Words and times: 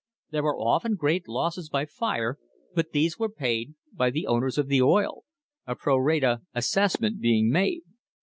There 0.31 0.41
were 0.41 0.57
often 0.59 0.95
great 0.95 1.27
losses 1.27 1.69
by 1.69 1.85
fire, 1.85 2.39
but 2.73 2.89
these 2.91 3.19
were 3.19 3.29
paid 3.29 3.75
by 3.93 4.09
the 4.09 4.25
owners 4.25 4.57
of 4.57 4.65
the 4.67 4.81
oil 4.81 5.25
a 5.67 5.75
pro 5.75 5.95
rata 5.95 6.41
assessment 6.55 7.19
being 7.21 7.51
made. 7.51 7.83